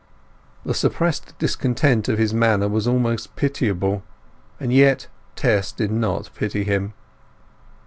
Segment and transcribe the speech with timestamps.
[0.65, 4.01] The suppressed discontent of his manner was almost pitiable,
[4.59, 6.93] and yet Tess did not pity him.